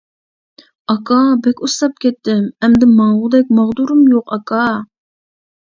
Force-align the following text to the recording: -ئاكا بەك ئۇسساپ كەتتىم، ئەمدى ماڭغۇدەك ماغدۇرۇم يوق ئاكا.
-ئاكا 0.61 1.17
بەك 1.47 1.61
ئۇسساپ 1.67 2.01
كەتتىم، 2.07 2.41
ئەمدى 2.65 2.91
ماڭغۇدەك 2.95 3.55
ماغدۇرۇم 3.61 4.03
يوق 4.17 4.35
ئاكا. 4.39 4.67